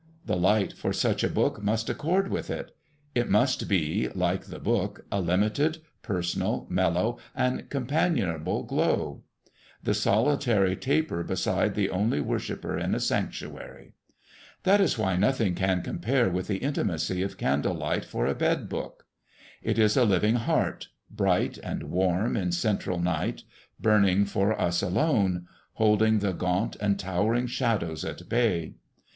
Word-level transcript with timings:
The 0.25 0.35
light 0.35 0.73
for 0.73 0.91
such 0.93 1.23
a 1.23 1.29
book 1.29 1.61
must 1.61 1.87
accord 1.87 2.29
with 2.29 2.49
it. 2.49 2.71
It 3.13 3.29
must 3.29 3.67
be, 3.69 4.09
like 4.15 4.45
the 4.45 4.57
book, 4.57 5.05
a 5.11 5.21
limited, 5.21 5.77
personal, 6.01 6.65
mellow, 6.71 7.19
and 7.35 7.69
companionable 7.69 8.63
glow; 8.63 9.21
the 9.83 9.93
solitary 9.93 10.75
taper 10.75 11.21
beside 11.21 11.75
the 11.75 11.91
only 11.91 12.19
worshiper 12.19 12.75
in 12.79 12.95
a 12.95 12.99
sanctuary. 12.99 13.93
That 14.63 14.81
is 14.81 14.97
why 14.97 15.17
nothing 15.17 15.53
can 15.53 15.83
compare 15.83 16.31
with 16.31 16.47
the 16.47 16.57
intimacy 16.63 17.21
of 17.21 17.37
candle 17.37 17.75
light 17.75 18.03
for 18.03 18.25
a 18.25 18.33
bed 18.33 18.67
book. 18.67 19.05
It 19.61 19.77
is 19.77 19.95
a 19.95 20.03
living 20.03 20.37
heart, 20.37 20.87
bright 21.11 21.59
and 21.59 21.91
warm 21.91 22.35
in 22.35 22.53
central 22.53 22.97
night, 22.97 23.43
burning 23.79 24.25
for 24.25 24.59
us 24.59 24.81
alone, 24.81 25.45
holding 25.73 26.17
the 26.17 26.33
gaunt 26.33 26.75
and 26.79 26.97
towering 26.97 27.45
shadows 27.45 28.03
at 28.03 28.27
bay. 28.27 28.73